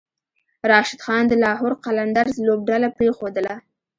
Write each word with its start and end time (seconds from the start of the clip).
راشد 0.71 0.99
خان 1.05 1.23
د 1.27 1.33
لاهور 1.43 1.73
قلندرز 1.85 2.35
لوبډله 2.47 2.89
پریښودله 2.97 3.55